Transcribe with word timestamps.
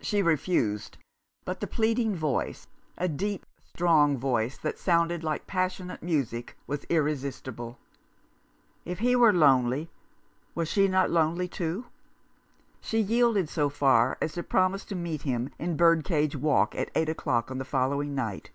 She 0.00 0.22
refused, 0.22 0.96
but 1.44 1.58
the 1.58 1.66
pleading 1.66 2.14
voice— 2.14 2.68
a 2.96 3.08
deep, 3.08 3.44
strong 3.68 4.16
voice 4.16 4.56
that 4.58 4.78
sounded 4.78 5.24
like 5.24 5.48
passionate 5.48 6.04
music— 6.04 6.56
was 6.68 6.84
irresistible. 6.88 7.76
If 8.84 9.00
he 9.00 9.16
were 9.16 9.32
lonely, 9.32 9.90
was 10.54 10.68
she 10.68 10.86
not 10.86 11.10
lonely 11.10 11.48
too? 11.48 11.86
She 12.80 13.00
yielded 13.00 13.48
so 13.48 13.68
far 13.68 14.16
as 14.22 14.34
to 14.34 14.44
promise 14.44 14.84
to 14.84 14.94
meet 14.94 15.22
him 15.22 15.50
in 15.58 15.76
Birdcage 15.76 16.36
Walk 16.36 16.76
at 16.76 16.92
eight 16.94 17.08
o'clock 17.08 17.50
on 17.50 17.58
the 17.58 17.64
following 17.64 18.14
night. 18.14 18.52